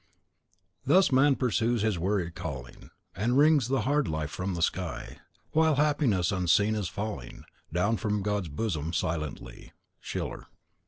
Thus 0.83 1.11
man 1.11 1.35
pursues 1.35 1.83
his 1.83 1.99
weary 1.99 2.31
calling, 2.31 2.89
And 3.15 3.37
wrings 3.37 3.67
the 3.67 3.81
hard 3.81 4.07
life 4.07 4.31
from 4.31 4.55
the 4.55 4.63
sky, 4.63 5.19
While 5.51 5.75
happiness 5.75 6.31
unseen 6.31 6.73
is 6.73 6.87
falling 6.89 7.43
Down 7.71 7.97
from 7.97 8.23
God's 8.23 8.49
bosom 8.49 8.93
silently. 8.93 9.73
Schiller. 9.99 10.47